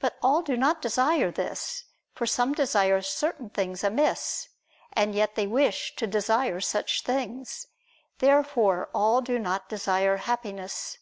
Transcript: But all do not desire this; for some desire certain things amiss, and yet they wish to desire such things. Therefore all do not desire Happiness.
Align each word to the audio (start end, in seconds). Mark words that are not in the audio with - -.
But 0.00 0.16
all 0.22 0.42
do 0.42 0.56
not 0.56 0.82
desire 0.82 1.30
this; 1.30 1.84
for 2.16 2.26
some 2.26 2.52
desire 2.52 3.00
certain 3.00 3.48
things 3.48 3.84
amiss, 3.84 4.48
and 4.92 5.14
yet 5.14 5.36
they 5.36 5.46
wish 5.46 5.94
to 5.98 6.08
desire 6.08 6.58
such 6.60 7.04
things. 7.04 7.68
Therefore 8.18 8.90
all 8.92 9.20
do 9.22 9.38
not 9.38 9.68
desire 9.68 10.16
Happiness. 10.16 10.98